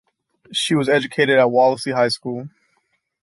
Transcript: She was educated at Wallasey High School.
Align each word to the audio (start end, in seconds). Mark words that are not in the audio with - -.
She 0.51 0.73
was 0.73 0.89
educated 0.89 1.37
at 1.37 1.45
Wallasey 1.49 1.93
High 1.93 2.07
School. 2.07 2.49